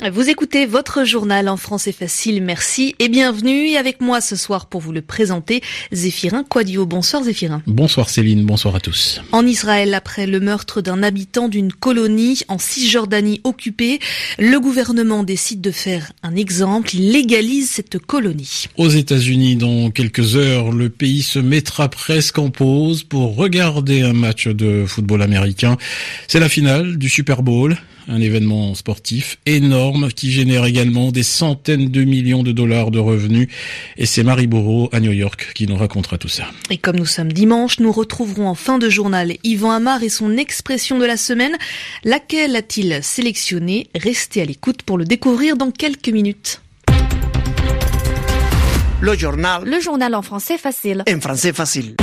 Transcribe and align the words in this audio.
Vous 0.00 0.30
écoutez 0.30 0.64
votre 0.64 1.04
journal 1.04 1.48
en 1.48 1.56
français 1.56 1.90
facile, 1.90 2.40
merci 2.40 2.94
et 3.00 3.08
bienvenue. 3.08 3.66
Et 3.66 3.76
avec 3.76 4.00
moi 4.00 4.20
ce 4.20 4.36
soir 4.36 4.66
pour 4.66 4.80
vous 4.80 4.92
le 4.92 5.02
présenter, 5.02 5.60
Zéphirin 5.92 6.44
Quadio. 6.48 6.86
Bonsoir 6.86 7.24
Zéphirin. 7.24 7.62
Bonsoir 7.66 8.08
Céline, 8.08 8.44
bonsoir 8.44 8.76
à 8.76 8.80
tous. 8.80 9.20
En 9.32 9.44
Israël, 9.44 9.94
après 9.94 10.28
le 10.28 10.38
meurtre 10.38 10.82
d'un 10.82 11.02
habitant 11.02 11.48
d'une 11.48 11.72
colonie 11.72 12.42
en 12.46 12.58
Cisjordanie 12.58 13.40
occupée, 13.42 13.98
le 14.38 14.60
gouvernement 14.60 15.24
décide 15.24 15.60
de 15.60 15.72
faire 15.72 16.12
un 16.22 16.36
exemple, 16.36 16.94
il 16.94 17.10
légalise 17.10 17.68
cette 17.68 17.98
colonie. 17.98 18.66
Aux 18.76 18.88
États-Unis, 18.88 19.56
dans 19.56 19.90
quelques 19.90 20.36
heures, 20.36 20.70
le 20.70 20.90
pays 20.90 21.22
se 21.22 21.40
mettra 21.40 21.88
presque 21.88 22.38
en 22.38 22.50
pause 22.50 23.02
pour 23.02 23.34
regarder 23.34 24.02
un 24.02 24.12
match 24.12 24.46
de 24.46 24.84
football 24.86 25.22
américain. 25.22 25.76
C'est 26.28 26.40
la 26.40 26.48
finale 26.48 26.98
du 26.98 27.08
Super 27.08 27.42
Bowl 27.42 27.76
un 28.08 28.20
événement 28.20 28.74
sportif 28.74 29.38
énorme 29.46 30.10
qui 30.10 30.32
génère 30.32 30.64
également 30.64 31.12
des 31.12 31.22
centaines 31.22 31.88
de 31.90 32.04
millions 32.04 32.42
de 32.42 32.52
dollars 32.52 32.90
de 32.90 32.98
revenus. 32.98 33.48
Et 33.96 34.06
c'est 34.06 34.22
Marie 34.22 34.46
Bourreau 34.46 34.88
à 34.92 35.00
New 35.00 35.12
York 35.12 35.52
qui 35.54 35.66
nous 35.66 35.76
racontera 35.76 36.18
tout 36.18 36.28
ça. 36.28 36.44
Et 36.70 36.78
comme 36.78 36.96
nous 36.96 37.06
sommes 37.06 37.32
dimanche, 37.32 37.78
nous 37.80 37.92
retrouverons 37.92 38.48
en 38.48 38.54
fin 38.54 38.78
de 38.78 38.88
journal 38.88 39.34
Yvan 39.44 39.70
Amar 39.70 40.02
et 40.02 40.08
son 40.08 40.36
expression 40.36 40.98
de 40.98 41.04
la 41.04 41.16
semaine. 41.16 41.56
Laquelle 42.04 42.56
a-t-il 42.56 43.00
sélectionné? 43.02 43.88
Restez 43.94 44.42
à 44.42 44.44
l'écoute 44.44 44.82
pour 44.82 44.98
le 44.98 45.04
découvrir 45.04 45.56
dans 45.56 45.70
quelques 45.70 46.08
minutes. 46.08 46.62
Le 49.00 49.16
journal. 49.16 49.62
Le 49.64 49.80
journal 49.80 50.14
en 50.14 50.22
français 50.22 50.58
facile. 50.58 51.04
En 51.08 51.20
français 51.20 51.52
facile. 51.52 51.94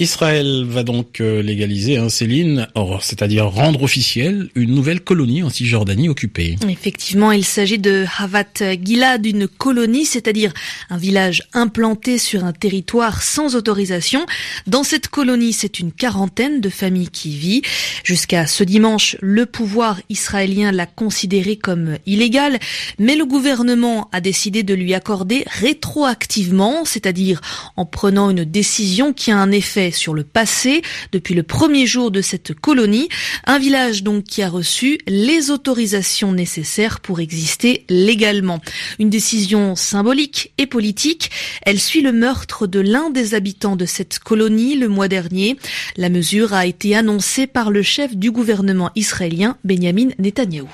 Israël 0.00 0.64
va 0.64 0.84
donc 0.84 1.20
euh, 1.20 1.42
légaliser, 1.42 1.96
hein, 1.96 2.08
Céline, 2.08 2.68
c'est-à-dire 3.00 3.46
rendre 3.46 3.82
officielle 3.82 4.48
une 4.54 4.72
nouvelle 4.72 5.00
colonie 5.00 5.42
en 5.42 5.50
Cisjordanie 5.50 6.08
occupée. 6.08 6.56
Effectivement, 6.68 7.32
il 7.32 7.44
s'agit 7.44 7.78
de 7.78 8.04
Havat 8.18 8.62
Gilad, 8.82 9.26
une 9.26 9.48
colonie, 9.48 10.04
c'est-à-dire 10.04 10.52
un 10.88 10.98
village 10.98 11.42
implanté 11.52 12.18
sur 12.18 12.44
un 12.44 12.52
territoire 12.52 13.22
sans 13.22 13.56
autorisation. 13.56 14.24
Dans 14.66 14.84
cette 14.84 15.08
colonie, 15.08 15.52
c'est 15.52 15.80
une 15.80 15.90
quarantaine 15.90 16.60
de 16.60 16.68
familles 16.68 17.10
qui 17.10 17.30
vivent. 17.30 17.62
Jusqu'à 18.04 18.46
ce 18.46 18.62
dimanche, 18.62 19.16
le 19.20 19.46
pouvoir 19.46 20.00
israélien 20.08 20.70
l'a 20.70 20.86
considéré 20.86 21.56
comme 21.56 21.96
illégal, 22.06 22.58
mais 22.98 23.16
le 23.16 23.26
gouvernement 23.26 24.08
a 24.12 24.20
décidé 24.20 24.62
de 24.62 24.74
lui 24.74 24.94
accorder 24.94 25.44
rétroactivement, 25.46 26.84
c'est-à-dire 26.84 27.40
en 27.76 27.84
prenant 27.84 28.30
une 28.30 28.44
décision 28.44 29.12
qui 29.12 29.30
a 29.30 29.36
un 29.36 29.50
effet 29.50 29.87
sur 29.90 30.14
le 30.14 30.24
passé 30.24 30.82
depuis 31.12 31.34
le 31.34 31.42
premier 31.42 31.86
jour 31.86 32.10
de 32.10 32.20
cette 32.20 32.54
colonie, 32.54 33.08
un 33.46 33.58
village 33.58 34.02
donc 34.02 34.24
qui 34.24 34.42
a 34.42 34.48
reçu 34.48 34.98
les 35.06 35.50
autorisations 35.50 36.32
nécessaires 36.32 37.00
pour 37.00 37.20
exister 37.20 37.84
légalement. 37.88 38.60
Une 38.98 39.10
décision 39.10 39.76
symbolique 39.76 40.52
et 40.58 40.66
politique, 40.66 41.30
elle 41.62 41.80
suit 41.80 42.02
le 42.02 42.12
meurtre 42.12 42.66
de 42.66 42.80
l'un 42.80 43.10
des 43.10 43.34
habitants 43.34 43.76
de 43.76 43.86
cette 43.86 44.18
colonie 44.18 44.76
le 44.76 44.88
mois 44.88 45.08
dernier. 45.08 45.56
La 45.96 46.08
mesure 46.08 46.52
a 46.52 46.66
été 46.66 46.94
annoncée 46.94 47.46
par 47.46 47.70
le 47.70 47.82
chef 47.82 48.16
du 48.16 48.30
gouvernement 48.30 48.90
israélien 48.94 49.56
Benjamin 49.64 50.08
Netanyahou. 50.18 50.68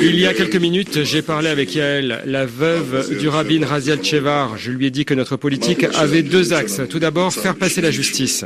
Il 0.00 0.18
y 0.18 0.26
a 0.26 0.34
quelques 0.34 0.56
minutes, 0.56 1.04
j'ai 1.04 1.22
parlé 1.22 1.48
avec 1.48 1.74
Yael, 1.74 2.22
la 2.26 2.46
veuve 2.46 3.16
du 3.18 3.28
rabbin 3.28 3.64
Raziel 3.64 4.04
Chevar. 4.04 4.58
Je 4.58 4.70
lui 4.70 4.86
ai 4.86 4.90
dit 4.90 5.04
que 5.04 5.14
notre 5.14 5.36
politique 5.36 5.86
avait 5.94 6.22
deux 6.22 6.52
axes. 6.52 6.80
Tout 6.88 6.98
d'abord, 6.98 7.32
faire 7.32 7.54
passer 7.54 7.80
la 7.80 7.90
justice. 7.90 8.44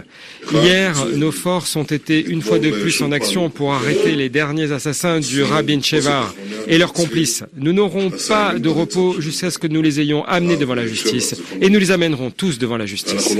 Hier, 0.52 0.94
nos 1.16 1.32
forces 1.32 1.74
ont 1.76 1.84
été 1.84 2.24
une 2.24 2.42
fois 2.42 2.58
de 2.58 2.70
plus 2.70 3.00
en 3.02 3.12
action 3.12 3.50
pour 3.50 3.72
arrêter 3.72 4.14
les 4.14 4.28
derniers 4.28 4.72
assassins 4.72 5.20
du 5.20 5.42
rabbin 5.42 5.80
Chevar 5.82 6.34
et 6.66 6.78
leurs 6.78 6.92
complices. 6.92 7.44
Nous 7.56 7.72
n'aurons 7.72 8.10
pas 8.28 8.54
de 8.58 8.68
repos 8.68 9.20
jusqu'à 9.20 9.50
ce 9.50 9.58
que 9.58 9.66
nous 9.66 9.82
les 9.82 10.00
ayons 10.00 10.24
amenés 10.24 10.56
devant 10.56 10.74
la 10.74 10.86
justice 10.86 11.34
et 11.60 11.70
nous 11.70 11.78
les 11.78 11.90
amènerons 11.90 12.30
tous 12.30 12.58
devant 12.58 12.76
la 12.76 12.86
justice. 12.86 13.36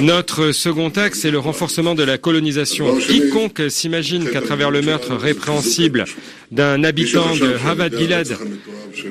Notre 0.00 0.52
second 0.52 0.88
axe 0.88 1.24
est 1.24 1.30
le 1.30 1.38
renforcement 1.38 1.94
de 1.94 2.02
la 2.02 2.18
colonisation. 2.18 2.96
Quiconque 2.96 3.62
s'imagine 3.68 4.28
qu'à 4.30 4.40
travers 4.40 4.70
le 4.70 4.82
meurtre 4.82 5.14
répréhensible 5.14 6.04
d'un 6.50 6.84
habitant 6.84 7.34
de 7.34 7.54
Havad 7.66 7.96
Gilad, 7.98 8.36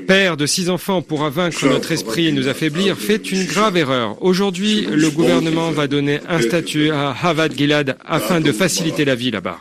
père 0.07 0.37
de 0.37 0.45
six 0.45 0.69
enfants, 0.69 1.01
pourra 1.01 1.29
vaincre 1.29 1.67
notre 1.67 1.91
esprit 1.91 2.27
et 2.27 2.31
nous 2.31 2.47
affaiblir, 2.47 2.97
fait 2.97 3.31
une 3.31 3.45
grave 3.45 3.77
erreur. 3.77 4.21
Aujourd'hui, 4.21 4.87
le 4.91 5.09
gouvernement 5.09 5.71
va 5.71 5.87
donner 5.87 6.19
un 6.29 6.41
statut 6.41 6.91
à 6.91 7.15
Havad 7.21 7.55
Gilad 7.55 7.97
afin 8.05 8.39
de 8.41 8.51
faciliter 8.51 9.05
la 9.05 9.15
vie 9.15 9.31
là-bas. 9.31 9.59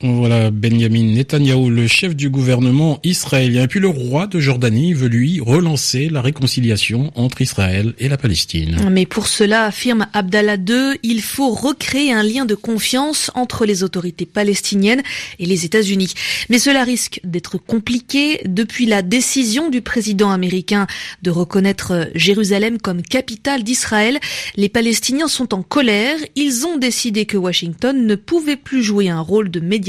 Voilà 0.00 0.50
Benjamin 0.50 1.04
Netanyahou, 1.04 1.70
le 1.70 1.86
chef 1.86 2.16
du 2.16 2.28
gouvernement 2.28 2.98
israélien. 3.04 3.62
Et 3.62 3.68
puis 3.68 3.78
le 3.78 3.88
roi 3.88 4.26
de 4.26 4.40
Jordanie 4.40 4.92
veut 4.92 5.06
lui 5.06 5.40
relancer 5.40 6.08
la 6.08 6.20
réconciliation 6.20 7.12
entre 7.14 7.42
Israël 7.42 7.94
et 8.00 8.08
la 8.08 8.16
Palestine. 8.16 8.76
Mais 8.90 9.06
pour 9.06 9.28
cela, 9.28 9.66
affirme 9.66 10.06
Abdallah 10.12 10.56
II, 10.56 10.98
il 11.04 11.22
faut 11.22 11.54
recréer 11.54 12.12
un 12.12 12.24
lien 12.24 12.44
de 12.44 12.56
confiance 12.56 13.30
entre 13.36 13.64
les 13.64 13.84
autorités 13.84 14.26
palestiniennes 14.26 15.02
et 15.38 15.46
les 15.46 15.64
États-Unis. 15.64 16.12
Mais 16.50 16.58
cela 16.58 16.82
risque 16.82 17.20
d'être 17.22 17.56
compliqué 17.56 18.40
depuis 18.46 18.86
la 18.86 19.00
décision 19.00 19.70
du 19.70 19.80
président 19.80 20.32
américain 20.32 20.88
de 21.22 21.30
reconnaître 21.30 22.10
Jérusalem 22.16 22.78
comme 22.78 23.00
capitale 23.00 23.62
d'Israël. 23.62 24.18
Les 24.56 24.68
Palestiniens 24.68 25.28
sont 25.28 25.54
en 25.54 25.62
colère. 25.62 26.16
Ils 26.34 26.66
ont 26.66 26.78
décidé 26.78 27.26
que 27.26 27.36
Washington 27.36 28.06
ne 28.06 28.16
pouvait 28.16 28.56
plus 28.56 28.82
jouer 28.82 29.08
un 29.08 29.20
rôle 29.20 29.52
de 29.52 29.60
médiateur 29.60 29.83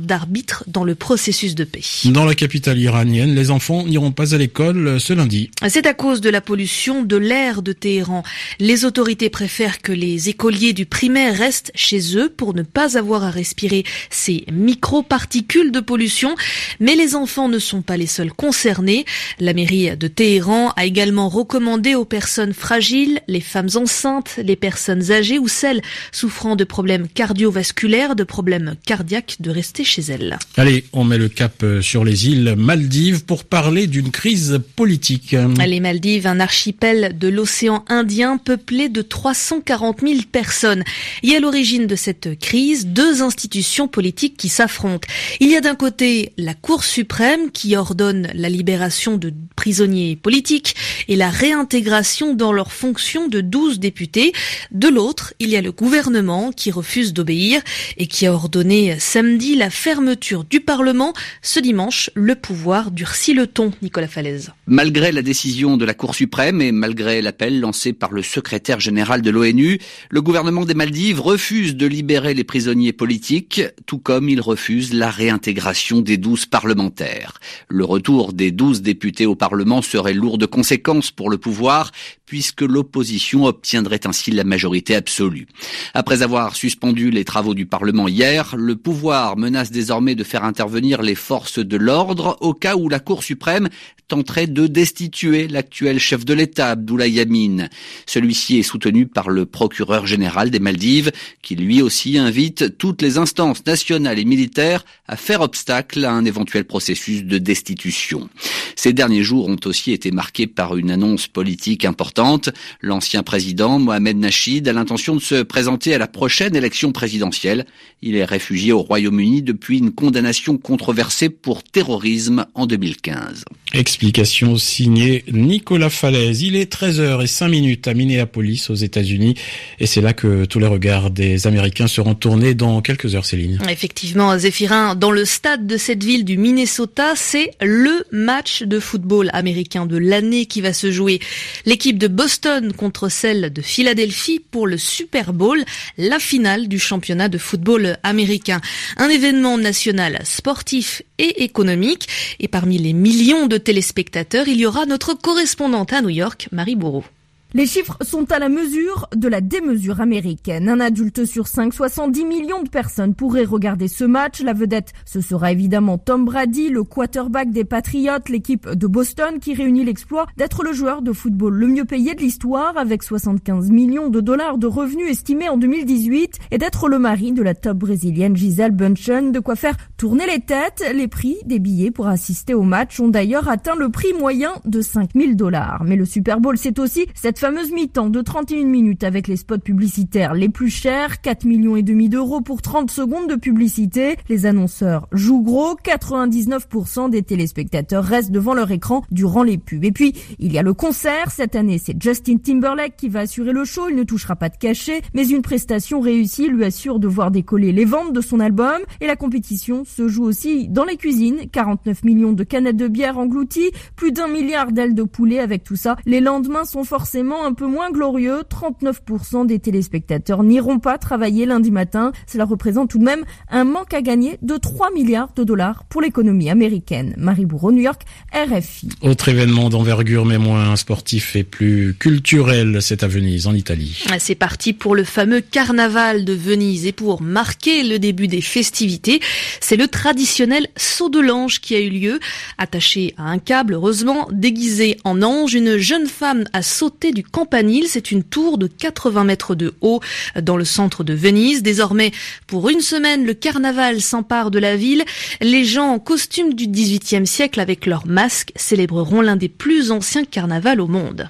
d'arbitre 0.00 0.64
dans 0.66 0.84
le 0.84 0.94
processus 0.94 1.54
de 1.54 1.64
paix. 1.64 1.82
Dans 2.04 2.24
la 2.24 2.34
capitale 2.34 2.78
iranienne, 2.78 3.34
les 3.34 3.50
enfants 3.50 3.84
n'iront 3.84 4.12
pas 4.12 4.34
à 4.34 4.38
l'école 4.38 5.00
ce 5.00 5.12
lundi. 5.12 5.50
C'est 5.68 5.86
à 5.86 5.94
cause 5.94 6.20
de 6.20 6.30
la 6.30 6.40
pollution 6.40 7.02
de 7.02 7.16
l'air 7.16 7.62
de 7.62 7.72
Téhéran. 7.72 8.22
Les 8.58 8.84
autorités 8.84 9.30
préfèrent 9.30 9.82
que 9.82 9.92
les 9.92 10.28
écoliers 10.28 10.72
du 10.72 10.86
primaire 10.86 11.36
restent 11.36 11.72
chez 11.74 12.16
eux 12.16 12.28
pour 12.28 12.54
ne 12.54 12.62
pas 12.62 12.96
avoir 12.96 13.24
à 13.24 13.30
respirer 13.30 13.84
ces 14.08 14.44
micro-particules 14.52 15.72
de 15.72 15.80
pollution. 15.80 16.34
Mais 16.78 16.94
les 16.94 17.14
enfants 17.14 17.48
ne 17.48 17.58
sont 17.58 17.82
pas 17.82 17.96
les 17.96 18.06
seuls 18.06 18.32
concernés. 18.32 19.04
La 19.38 19.52
mairie 19.52 19.96
de 19.96 20.08
Téhéran 20.08 20.72
a 20.76 20.84
également 20.84 21.28
recommandé 21.28 21.94
aux 21.94 22.04
personnes 22.04 22.54
fragiles, 22.54 23.20
les 23.26 23.40
femmes 23.40 23.70
enceintes, 23.74 24.38
les 24.42 24.56
personnes 24.56 25.10
âgées 25.10 25.38
ou 25.38 25.48
celles 25.48 25.82
souffrant 26.12 26.56
de 26.56 26.64
problèmes 26.64 27.08
cardiovasculaires, 27.08 28.16
de 28.16 28.24
problèmes 28.24 28.76
cardiaques 28.86 29.36
de 29.40 29.50
rester 29.50 29.84
chez 29.84 30.02
elle. 30.02 30.38
Allez, 30.56 30.84
on 30.92 31.04
met 31.04 31.18
le 31.18 31.28
cap 31.28 31.62
euh, 31.62 31.80
sur 31.80 32.04
les 32.04 32.28
îles 32.28 32.54
Maldives 32.56 33.24
pour 33.24 33.44
parler 33.44 33.86
d'une 33.86 34.10
crise 34.10 34.60
politique. 34.76 35.34
Les 35.66 35.80
Maldives, 35.80 36.26
un 36.26 36.40
archipel 36.40 37.16
de 37.18 37.28
l'océan 37.28 37.84
Indien 37.88 38.36
peuplé 38.36 38.88
de 38.88 39.02
340 39.02 40.00
000 40.02 40.20
personnes. 40.30 40.84
Il 41.22 41.30
y 41.30 41.36
a 41.36 41.40
l'origine 41.40 41.86
de 41.86 41.96
cette 41.96 42.38
crise 42.38 42.86
deux 42.86 43.22
institutions 43.22 43.88
politiques 43.88 44.36
qui 44.36 44.48
s'affrontent. 44.48 45.08
Il 45.40 45.50
y 45.50 45.56
a 45.56 45.60
d'un 45.60 45.74
côté 45.74 46.32
la 46.36 46.54
Cour 46.54 46.84
suprême 46.84 47.50
qui 47.50 47.74
ordonne 47.76 48.28
la 48.34 48.50
libération 48.50 49.16
de 49.16 49.32
prisonniers 49.56 50.16
politiques 50.16 50.74
et 51.08 51.16
la 51.16 51.30
réintégration 51.30 52.34
dans 52.34 52.52
leurs 52.52 52.72
fonctions 52.72 53.28
de 53.28 53.40
12 53.40 53.78
députés. 53.78 54.32
De 54.70 54.88
l'autre, 54.88 55.32
il 55.38 55.48
y 55.48 55.56
a 55.56 55.62
le 55.62 55.72
gouvernement 55.72 56.52
qui 56.52 56.70
refuse 56.70 57.14
d'obéir 57.14 57.62
et 57.96 58.06
qui 58.06 58.26
a 58.26 58.34
ordonné 58.34 58.96
samedi 58.98 59.29
dit 59.38 59.56
la 59.56 59.70
fermeture 59.70 60.44
du 60.44 60.60
Parlement. 60.60 61.12
Ce 61.42 61.60
dimanche, 61.60 62.10
le 62.14 62.34
pouvoir 62.34 62.90
durcit 62.90 63.34
le 63.34 63.46
ton, 63.46 63.72
Nicolas 63.82 64.08
Falaise. 64.08 64.52
Malgré 64.66 65.12
la 65.12 65.22
décision 65.22 65.76
de 65.76 65.84
la 65.84 65.94
Cour 65.94 66.14
suprême 66.14 66.60
et 66.60 66.72
malgré 66.72 67.22
l'appel 67.22 67.60
lancé 67.60 67.92
par 67.92 68.12
le 68.12 68.22
secrétaire 68.22 68.80
général 68.80 69.22
de 69.22 69.30
l'ONU, 69.30 69.78
le 70.10 70.22
gouvernement 70.22 70.64
des 70.64 70.74
Maldives 70.74 71.20
refuse 71.20 71.76
de 71.76 71.86
libérer 71.86 72.34
les 72.34 72.44
prisonniers 72.44 72.92
politiques, 72.92 73.62
tout 73.86 73.98
comme 73.98 74.28
il 74.28 74.40
refuse 74.40 74.92
la 74.92 75.10
réintégration 75.10 76.00
des 76.00 76.16
douze 76.16 76.46
parlementaires. 76.46 77.38
Le 77.68 77.84
retour 77.84 78.32
des 78.32 78.50
douze 78.50 78.82
députés 78.82 79.26
au 79.26 79.34
Parlement 79.34 79.82
serait 79.82 80.14
lourd 80.14 80.38
de 80.38 80.46
conséquences 80.46 81.10
pour 81.10 81.30
le 81.30 81.38
pouvoir, 81.38 81.92
puisque 82.26 82.62
l'opposition 82.62 83.44
obtiendrait 83.44 84.06
ainsi 84.06 84.30
la 84.30 84.44
majorité 84.44 84.94
absolue. 84.94 85.46
Après 85.94 86.22
avoir 86.22 86.54
suspendu 86.54 87.10
les 87.10 87.24
travaux 87.24 87.54
du 87.54 87.66
Parlement 87.66 88.08
hier, 88.08 88.54
le 88.56 88.76
pouvoir 88.76 89.19
menace 89.36 89.70
désormais 89.70 90.14
de 90.14 90.24
faire 90.24 90.44
intervenir 90.44 91.02
les 91.02 91.14
forces 91.14 91.58
de 91.58 91.76
l'ordre 91.76 92.36
au 92.40 92.54
cas 92.54 92.76
où 92.76 92.88
la 92.88 93.00
Cour 93.00 93.22
suprême 93.22 93.68
tenterait 94.10 94.48
de 94.48 94.66
destituer 94.66 95.46
l'actuel 95.46 96.00
chef 96.00 96.24
de 96.24 96.34
l'État, 96.34 96.70
Abdoulaye 96.70 97.12
Yamin. 97.12 97.68
Celui-ci 98.06 98.58
est 98.58 98.64
soutenu 98.64 99.06
par 99.06 99.30
le 99.30 99.46
procureur 99.46 100.06
général 100.06 100.50
des 100.50 100.58
Maldives, 100.58 101.12
qui 101.42 101.54
lui 101.54 101.80
aussi 101.80 102.18
invite 102.18 102.76
toutes 102.76 103.02
les 103.02 103.18
instances 103.18 103.64
nationales 103.64 104.18
et 104.18 104.24
militaires 104.24 104.84
à 105.06 105.16
faire 105.16 105.42
obstacle 105.42 106.04
à 106.04 106.12
un 106.12 106.24
éventuel 106.24 106.64
processus 106.64 107.22
de 107.22 107.38
destitution. 107.38 108.28
Ces 108.74 108.92
derniers 108.92 109.22
jours 109.22 109.48
ont 109.48 109.60
aussi 109.64 109.92
été 109.92 110.10
marqués 110.10 110.48
par 110.48 110.76
une 110.76 110.90
annonce 110.90 111.28
politique 111.28 111.84
importante. 111.84 112.50
L'ancien 112.80 113.22
président 113.22 113.78
Mohamed 113.78 114.16
Nachid 114.16 114.66
a 114.66 114.72
l'intention 114.72 115.14
de 115.14 115.20
se 115.20 115.42
présenter 115.42 115.94
à 115.94 115.98
la 115.98 116.08
prochaine 116.08 116.56
élection 116.56 116.90
présidentielle. 116.90 117.64
Il 118.02 118.16
est 118.16 118.24
réfugié 118.24 118.72
au 118.72 118.82
Royaume-Uni 119.10 119.42
depuis 119.42 119.78
une 119.78 119.92
condamnation 119.92 120.56
controversée 120.56 121.28
pour 121.28 121.62
terrorisme 121.62 122.46
en 122.54 122.66
2015. 122.66 123.44
Explication 123.72 124.56
signée 124.56 125.24
Nicolas 125.32 125.90
Falaise. 125.90 126.42
Il 126.42 126.56
est 126.56 126.72
13h05 126.72 127.48
minutes 127.48 127.88
à 127.88 127.94
Minneapolis 127.94 128.68
aux 128.70 128.74
États-Unis 128.74 129.34
et 129.78 129.86
c'est 129.86 130.00
là 130.00 130.12
que 130.12 130.44
tous 130.44 130.58
les 130.58 130.66
regards 130.66 131.10
des 131.10 131.46
Américains 131.46 131.86
seront 131.86 132.14
tournés 132.14 132.54
dans 132.54 132.80
quelques 132.82 133.14
heures, 133.14 133.24
Céline. 133.24 133.58
Effectivement, 133.68 134.36
Zéphirin, 134.38 134.94
dans 134.94 135.10
le 135.10 135.24
stade 135.24 135.66
de 135.66 135.76
cette 135.76 136.02
ville 136.02 136.24
du 136.24 136.36
Minnesota, 136.36 137.12
c'est 137.16 137.50
le 137.60 138.04
match 138.12 138.62
de 138.62 138.80
football 138.80 139.30
américain 139.32 139.86
de 139.86 139.96
l'année 139.96 140.46
qui 140.46 140.60
va 140.60 140.72
se 140.72 140.90
jouer. 140.90 141.20
L'équipe 141.64 141.98
de 141.98 142.08
Boston 142.08 142.72
contre 142.72 143.08
celle 143.08 143.52
de 143.52 143.62
Philadelphie 143.62 144.40
pour 144.50 144.66
le 144.66 144.78
Super 144.78 145.32
Bowl, 145.32 145.64
la 145.96 146.18
finale 146.18 146.68
du 146.68 146.78
championnat 146.78 147.28
de 147.28 147.38
football 147.38 147.98
américain. 148.02 148.60
Un 149.02 149.08
événement 149.08 149.56
national 149.56 150.20
sportif 150.24 151.00
et 151.16 151.42
économique. 151.42 152.06
Et 152.38 152.48
parmi 152.48 152.76
les 152.76 152.92
millions 152.92 153.46
de 153.46 153.56
téléspectateurs, 153.56 154.46
il 154.46 154.60
y 154.60 154.66
aura 154.66 154.84
notre 154.84 155.14
correspondante 155.14 155.94
à 155.94 156.02
New 156.02 156.10
York, 156.10 156.48
Marie 156.52 156.76
Bourreau. 156.76 157.04
Les 157.52 157.66
chiffres 157.66 157.98
sont 158.02 158.30
à 158.30 158.38
la 158.38 158.48
mesure 158.48 159.08
de 159.12 159.26
la 159.26 159.40
démesure 159.40 160.00
américaine. 160.00 160.68
Un 160.68 160.78
adulte 160.78 161.24
sur 161.24 161.48
5, 161.48 161.74
70 161.74 162.24
millions 162.24 162.62
de 162.62 162.68
personnes 162.68 163.16
pourraient 163.16 163.44
regarder 163.44 163.88
ce 163.88 164.04
match. 164.04 164.40
La 164.40 164.52
vedette, 164.52 164.92
ce 165.04 165.20
sera 165.20 165.50
évidemment 165.50 165.98
Tom 165.98 166.24
Brady, 166.24 166.68
le 166.68 166.84
quarterback 166.84 167.50
des 167.50 167.64
Patriots, 167.64 168.22
l'équipe 168.28 168.68
de 168.68 168.86
Boston 168.86 169.40
qui 169.40 169.54
réunit 169.54 169.84
l'exploit 169.84 170.26
d'être 170.36 170.62
le 170.62 170.72
joueur 170.72 171.02
de 171.02 171.12
football 171.12 171.54
le 171.54 171.66
mieux 171.66 171.84
payé 171.84 172.14
de 172.14 172.20
l'histoire 172.20 172.78
avec 172.78 173.02
75 173.02 173.72
millions 173.72 174.10
de 174.10 174.20
dollars 174.20 174.56
de 174.56 174.68
revenus 174.68 175.10
estimés 175.10 175.48
en 175.48 175.56
2018 175.56 176.38
et 176.52 176.58
d'être 176.58 176.88
le 176.88 177.00
mari 177.00 177.32
de 177.32 177.42
la 177.42 177.56
top 177.56 177.78
brésilienne 177.78 178.36
Giselle 178.36 178.70
Bunchen. 178.70 179.32
De 179.32 179.40
quoi 179.40 179.56
faire 179.56 179.76
tourner 179.96 180.26
les 180.26 180.38
têtes. 180.38 180.84
Les 180.94 181.08
prix 181.08 181.38
des 181.46 181.58
billets 181.58 181.90
pour 181.90 182.06
assister 182.06 182.54
au 182.54 182.62
match 182.62 183.00
ont 183.00 183.08
d'ailleurs 183.08 183.48
atteint 183.48 183.74
le 183.74 183.88
prix 183.88 184.12
moyen 184.12 184.52
de 184.66 184.80
5000 184.80 185.34
dollars. 185.34 185.82
Mais 185.84 185.96
le 185.96 186.04
Super 186.04 186.38
Bowl, 186.38 186.56
c'est 186.56 186.78
aussi 186.78 187.08
cette 187.12 187.39
fameuse 187.40 187.72
mi-temps 187.72 188.10
de 188.10 188.20
31 188.20 188.66
minutes 188.66 189.02
avec 189.02 189.26
les 189.26 189.36
spots 189.36 189.56
publicitaires 189.56 190.34
les 190.34 190.50
plus 190.50 190.68
chers, 190.68 191.22
4 191.22 191.46
millions 191.46 191.74
et 191.74 191.82
demi 191.82 192.10
d'euros 192.10 192.42
pour 192.42 192.60
30 192.60 192.90
secondes 192.90 193.30
de 193.30 193.34
publicité. 193.34 194.18
Les 194.28 194.44
annonceurs 194.44 195.08
jouent 195.10 195.40
gros, 195.40 195.74
99% 195.82 197.08
des 197.08 197.22
téléspectateurs 197.22 198.04
restent 198.04 198.30
devant 198.30 198.52
leur 198.52 198.70
écran 198.70 199.04
durant 199.10 199.42
les 199.42 199.56
pubs. 199.56 199.86
Et 199.86 199.90
puis, 199.90 200.12
il 200.38 200.52
y 200.52 200.58
a 200.58 200.62
le 200.62 200.74
concert. 200.74 201.30
Cette 201.30 201.56
année, 201.56 201.78
c'est 201.78 201.96
Justin 201.98 202.36
Timberlake 202.36 202.98
qui 202.98 203.08
va 203.08 203.20
assurer 203.20 203.52
le 203.52 203.64
show. 203.64 203.88
Il 203.88 203.96
ne 203.96 204.04
touchera 204.04 204.36
pas 204.36 204.50
de 204.50 204.58
cachet, 204.58 205.00
mais 205.14 205.26
une 205.26 205.40
prestation 205.40 206.00
réussie 206.00 206.46
lui 206.46 206.66
assure 206.66 206.98
de 206.98 207.08
voir 207.08 207.30
décoller 207.30 207.72
les 207.72 207.86
ventes 207.86 208.12
de 208.12 208.20
son 208.20 208.40
album. 208.40 208.80
Et 209.00 209.06
la 209.06 209.16
compétition 209.16 209.86
se 209.86 210.08
joue 210.08 210.24
aussi 210.24 210.68
dans 210.68 210.84
les 210.84 210.98
cuisines. 210.98 211.48
49 211.50 212.04
millions 212.04 212.34
de 212.34 212.44
canettes 212.44 212.76
de 212.76 212.88
bière 212.88 213.16
englouties, 213.16 213.70
plus 213.96 214.12
d'un 214.12 214.28
milliard 214.28 214.72
d'ailes 214.72 214.94
de 214.94 215.04
poulet 215.04 215.38
avec 215.38 215.64
tout 215.64 215.76
ça. 215.76 215.96
Les 216.04 216.20
lendemains 216.20 216.66
sont 216.66 216.84
forcément 216.84 217.29
un 217.44 217.52
peu 217.52 217.66
moins 217.66 217.90
glorieux. 217.90 218.42
39% 218.50 219.46
des 219.46 219.58
téléspectateurs 219.58 220.42
n'iront 220.42 220.78
pas 220.78 220.98
travailler 220.98 221.46
lundi 221.46 221.70
matin. 221.70 222.12
Cela 222.26 222.44
représente 222.44 222.90
tout 222.90 222.98
de 222.98 223.04
même 223.04 223.24
un 223.50 223.64
manque 223.64 223.94
à 223.94 224.02
gagner 224.02 224.38
de 224.42 224.56
3 224.56 224.90
milliards 224.92 225.32
de 225.34 225.44
dollars 225.44 225.84
pour 225.84 226.00
l'économie 226.02 226.50
américaine. 226.50 227.14
Marie 227.16 227.46
Bourreau, 227.46 227.72
New 227.72 227.82
York, 227.82 228.02
RFI. 228.32 228.88
Autre 229.02 229.28
événement 229.28 229.70
d'envergure 229.70 230.24
mais 230.24 230.38
moins 230.38 230.76
sportif 230.76 231.36
et 231.36 231.44
plus 231.44 231.94
culturel, 231.98 232.82
c'est 232.82 233.02
à 233.02 233.08
Venise, 233.08 233.46
en 233.46 233.54
Italie. 233.54 234.04
C'est 234.18 234.34
parti 234.34 234.72
pour 234.72 234.94
le 234.94 235.04
fameux 235.04 235.40
carnaval 235.40 236.24
de 236.24 236.32
Venise 236.32 236.86
et 236.86 236.92
pour 236.92 237.22
marquer 237.22 237.82
le 237.82 237.98
début 237.98 238.28
des 238.28 238.40
festivités, 238.40 239.20
c'est 239.60 239.76
le 239.76 239.88
traditionnel 239.88 240.66
saut 240.76 241.08
de 241.08 241.20
l'ange 241.20 241.60
qui 241.60 241.74
a 241.74 241.80
eu 241.80 241.90
lieu. 241.90 242.20
Attaché 242.58 243.14
à 243.16 243.24
un 243.24 243.38
câble, 243.38 243.74
heureusement, 243.74 244.28
déguisé 244.32 244.98
en 245.04 245.22
ange, 245.22 245.54
une 245.54 245.76
jeune 245.76 246.06
femme 246.06 246.44
a 246.52 246.62
sauté 246.62 247.12
du 247.12 247.19
Campanile. 247.22 247.86
C'est 247.88 248.10
une 248.10 248.22
tour 248.22 248.58
de 248.58 248.66
80 248.66 249.24
mètres 249.24 249.54
de 249.54 249.74
haut 249.80 250.00
dans 250.40 250.56
le 250.56 250.64
centre 250.64 251.04
de 251.04 251.14
Venise. 251.14 251.62
Désormais, 251.62 252.12
pour 252.46 252.68
une 252.68 252.80
semaine, 252.80 253.24
le 253.24 253.34
carnaval 253.34 254.00
s'empare 254.00 254.50
de 254.50 254.58
la 254.58 254.76
ville. 254.76 255.04
Les 255.40 255.64
gens 255.64 255.88
en 255.88 255.98
costume 255.98 256.54
du 256.54 256.66
XVIIIe 256.66 257.26
siècle 257.26 257.60
avec 257.60 257.86
leurs 257.86 258.06
masques 258.06 258.52
célébreront 258.56 259.20
l'un 259.20 259.36
des 259.36 259.48
plus 259.48 259.90
anciens 259.90 260.24
carnavals 260.24 260.80
au 260.80 260.86
monde. 260.86 261.28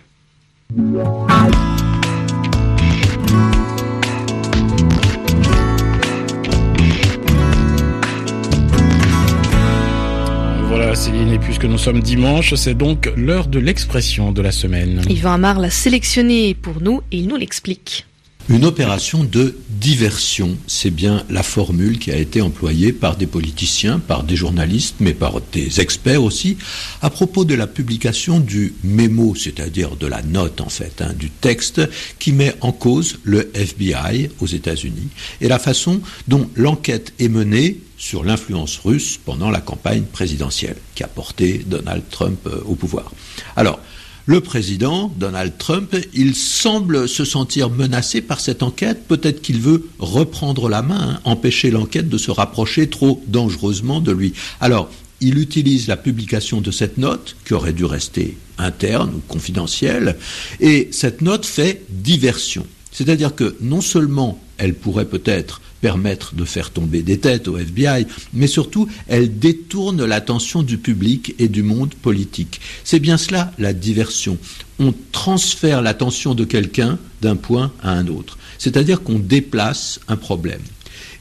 Voilà 10.90 11.04
Céline, 11.04 11.28
et 11.28 11.38
puisque 11.38 11.66
nous 11.66 11.78
sommes 11.78 12.00
dimanche, 12.00 12.52
c'est 12.54 12.75
donc 12.75 13.12
l'heure 13.14 13.46
de 13.46 13.60
l'expression 13.60 14.32
de 14.32 14.42
la 14.42 14.50
semaine. 14.50 15.02
Yvan 15.08 15.34
Amar 15.34 15.60
l'a 15.60 15.70
sélectionné 15.70 16.52
pour 16.54 16.82
nous 16.82 17.00
et 17.12 17.19
il 17.19 17.28
nous 17.28 17.37
l'explique. 17.37 18.06
Une 18.48 18.64
opération 18.64 19.22
de 19.22 19.56
diversion, 19.69 20.58
c'est 20.66 20.90
bien 20.90 21.22
la 21.31 21.44
formule 21.44 22.00
qui 22.00 22.10
a 22.10 22.16
été 22.16 22.40
employée 22.40 22.92
par 22.92 23.16
des 23.16 23.28
politiciens, 23.28 24.00
par 24.00 24.25
des 24.25 24.34
journalistes, 24.34 24.96
mais 24.98 25.14
par 25.14 25.40
des 25.52 25.81
experts 25.81 26.25
aussi, 26.25 26.56
à 27.02 27.10
propos 27.10 27.44
de 27.44 27.54
la 27.54 27.69
publication 27.69 28.40
du 28.40 28.75
mémo, 28.82 29.36
c'est-à-dire 29.36 29.94
de 29.94 30.08
la 30.08 30.22
note 30.22 30.60
en 30.60 30.70
fait, 30.70 31.02
hein, 31.02 31.12
du 31.16 31.31
texte 31.31 31.82
qui 32.19 32.32
met 32.32 32.56
en 32.62 32.72
cause 32.72 33.20
le 33.22 33.52
FBI 33.54 34.31
aux 34.40 34.48
États-Unis 34.48 35.10
et 35.40 35.46
la 35.46 35.60
façon 35.60 36.00
dont 36.26 36.50
l'enquête 36.56 37.12
est 37.20 37.28
menée 37.28 37.78
sur 38.00 38.25
l'influence 38.25 38.79
russe 38.79 39.20
pendant 39.23 39.50
la 39.50 39.61
campagne 39.61 40.05
présidentielle 40.05 40.76
qui 40.94 41.05
a 41.05 41.06
porté 41.06 41.64
Donald 41.67 42.02
Trump 42.11 42.41
euh, 42.47 42.62
au 42.64 42.75
pouvoir. 42.75 43.12
Alors, 43.56 43.79
le 44.25 44.41
président, 44.41 45.12
Donald 45.19 45.52
Trump, 45.58 45.94
il 46.14 46.35
semble 46.35 47.08
se 47.08 47.25
sentir 47.25 47.69
menacé 47.69 48.23
par 48.23 48.41
cette 48.41 48.62
enquête. 48.62 49.06
Peut-être 49.06 49.43
qu'il 49.43 49.61
veut 49.61 49.88
reprendre 49.99 50.69
la 50.69 50.82
main, 50.82 51.17
hein, 51.17 51.20
empêcher 51.24 51.70
l'enquête 51.70 52.08
de 52.08 52.17
se 52.17 52.31
rapprocher 52.31 52.89
trop 52.89 53.22
dangereusement 53.27 54.01
de 54.01 54.13
lui. 54.13 54.32
Alors, 54.60 54.91
il 55.20 55.39
utilise 55.39 55.86
la 55.86 55.96
publication 55.98 56.63
de 56.63 56.70
cette 56.70 56.96
note, 56.96 57.36
qui 57.44 57.53
aurait 57.53 57.74
dû 57.74 57.84
rester 57.84 58.39
interne 58.56 59.15
ou 59.15 59.20
confidentielle, 59.29 60.17
et 60.60 60.89
cette 60.93 61.20
note 61.20 61.44
fait 61.44 61.82
diversion. 61.91 62.67
C'est-à-dire 62.93 63.34
que 63.34 63.56
non 63.60 63.81
seulement 63.81 64.41
elle 64.60 64.74
pourrait 64.74 65.06
peut-être 65.06 65.60
permettre 65.81 66.34
de 66.34 66.44
faire 66.44 66.70
tomber 66.70 67.00
des 67.02 67.19
têtes 67.19 67.48
au 67.48 67.56
FBI, 67.56 68.06
mais 68.34 68.46
surtout 68.46 68.86
elle 69.08 69.38
détourne 69.38 70.05
l'attention 70.05 70.62
du 70.62 70.76
public 70.76 71.34
et 71.38 71.48
du 71.48 71.62
monde 71.62 71.94
politique. 71.94 72.60
C'est 72.84 73.00
bien 73.00 73.17
cela 73.17 73.52
la 73.58 73.72
diversion. 73.72 74.36
On 74.79 74.94
transfère 75.12 75.81
l'attention 75.81 76.34
de 76.34 76.44
quelqu'un 76.44 76.98
d'un 77.22 77.36
point 77.36 77.72
à 77.82 77.93
un 77.93 78.06
autre. 78.06 78.36
C'est-à-dire 78.58 79.02
qu'on 79.02 79.19
déplace 79.19 79.98
un 80.08 80.17
problème. 80.17 80.60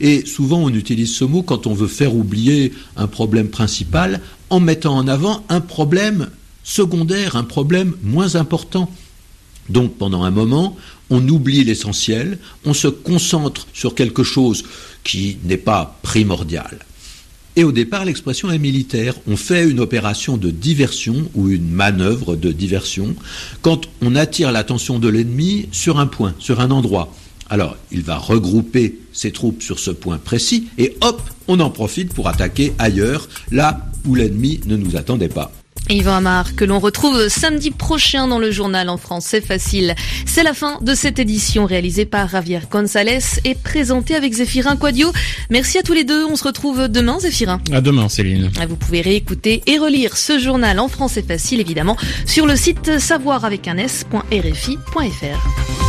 Et 0.02 0.26
souvent 0.26 0.60
on 0.60 0.70
utilise 0.70 1.16
ce 1.16 1.24
mot 1.24 1.42
quand 1.42 1.66
on 1.66 1.74
veut 1.74 1.88
faire 1.88 2.14
oublier 2.14 2.74
un 2.98 3.08
problème 3.08 3.48
principal 3.48 4.20
en 4.50 4.60
mettant 4.60 4.98
en 4.98 5.08
avant 5.08 5.46
un 5.48 5.62
problème 5.62 6.30
secondaire, 6.64 7.38
un 7.38 7.46
problème 7.46 7.94
moins 8.04 8.36
important. 8.36 8.92
Donc 9.70 9.98
pendant 9.98 10.24
un 10.24 10.32
moment, 10.32 10.76
on 11.10 11.28
oublie 11.28 11.64
l'essentiel, 11.64 12.38
on 12.66 12.74
se 12.74 12.88
concentre 12.88 13.68
sur 13.74 13.96
quelque 13.96 14.24
chose 14.24 14.64
qui 15.04 15.38
n'est 15.44 15.58
pas 15.58 15.98
primordial. 16.02 16.80
Et 17.56 17.64
au 17.64 17.72
départ, 17.72 18.06
l'expression 18.06 18.52
est 18.52 18.60
militaire. 18.60 19.16
On 19.28 19.36
fait 19.36 19.68
une 19.70 19.80
opération 19.80 20.38
de 20.38 20.50
diversion 20.50 21.30
ou 21.36 21.50
une 21.50 21.70
manœuvre 21.70 22.36
de 22.36 22.52
diversion 22.52 23.16
quand 23.62 23.90
on 24.02 24.16
attire 24.16 24.52
l'attention 24.52 25.00
de 25.00 25.10
l'ennemi 25.10 25.68
sur 25.72 26.00
un 26.00 26.08
point, 26.08 26.36
sur 26.40 26.62
un 26.62 26.72
endroit. 26.72 27.14
Alors, 27.50 27.76
il 27.92 28.04
va 28.04 28.18
regrouper 28.18 29.00
ses 29.12 29.32
troupes 29.32 29.64
sur 29.64 29.80
ce 29.80 29.92
point 29.92 30.20
précis 30.20 30.68
et 30.78 30.96
hop, 31.02 31.22
on 31.48 31.60
en 31.60 31.72
profite 31.72 32.14
pour 32.14 32.28
attaquer 32.28 32.74
ailleurs, 32.78 33.28
là 33.52 33.90
où 34.06 34.16
l'ennemi 34.16 34.62
ne 34.68 34.78
nous 34.78 34.96
attendait 34.96 35.30
pas. 35.30 35.52
Yvan 35.90 36.18
Amar, 36.18 36.56
que 36.56 36.66
l'on 36.66 36.80
retrouve 36.80 37.28
samedi 37.30 37.72
prochain 37.72 38.28
dans 38.28 38.40
le 38.40 38.52
journal 38.52 38.90
en 38.90 38.98
français 38.98 39.42
facile. 39.42 39.96
C'est 40.26 40.44
la 40.44 40.54
fin 40.54 40.78
de 40.82 40.94
cette 40.94 41.20
édition 41.20 41.66
réalisée 41.66 42.06
par 42.06 42.30
Javier 42.30 42.62
González 42.70 43.42
et 43.44 43.56
présentée 43.56 44.16
avec 44.16 44.34
Zéphirin 44.34 44.76
Quadio. 44.76 45.12
Merci 45.50 45.80
à 45.80 45.84
tous 45.84 45.94
les 45.94 46.04
deux. 46.04 46.26
On 46.26 46.36
se 46.36 46.44
retrouve 46.44 46.88
demain, 46.88 47.20
Zéphirin. 47.20 47.60
À 47.74 47.82
demain, 47.82 48.08
Céline. 48.08 48.52
Vous 48.68 48.76
pouvez 48.76 49.02
réécouter 49.02 49.64
et 49.66 49.80
relire 49.80 50.16
ce 50.16 50.38
journal 50.38 50.80
en 50.80 50.88
français 50.88 51.24
facile, 51.24 51.60
évidemment, 51.60 51.98
sur 52.26 52.46
le 52.46 52.56
site 52.56 53.00
savoir 53.00 53.46
avec 53.46 53.68
un 53.68 53.78
s.rfi.fr. 53.78 55.89